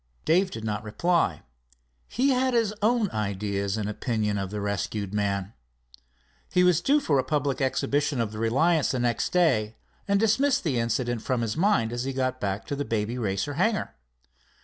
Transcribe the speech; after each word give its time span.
Dave 0.25 0.49
did 0.49 0.63
not 0.63 0.83
reply. 0.83 1.43
He 2.07 2.29
had 2.31 2.55
his 2.55 2.73
own 2.81 3.11
ideas 3.11 3.77
and 3.77 3.87
opinion 3.87 4.39
of 4.39 4.49
the 4.49 4.59
rescued 4.59 5.13
man. 5.13 5.53
He 6.51 6.63
was 6.63 6.81
due 6.81 6.99
for 6.99 7.19
a 7.19 7.23
public 7.23 7.61
exhibition 7.61 8.19
of 8.19 8.31
the 8.31 8.39
Reliance 8.39 8.89
the 8.89 8.99
next 8.99 9.31
day, 9.31 9.75
and 10.07 10.19
dismissed 10.19 10.63
the 10.63 10.79
incident 10.79 11.21
from 11.21 11.41
his 11.41 11.55
mind 11.55 11.93
as 11.93 12.03
he 12.03 12.13
got 12.13 12.39
back 12.41 12.65
to 12.65 12.75
the 12.75 12.83
Baby 12.83 13.19
Racer 13.19 13.53
hangar. 13.53 13.93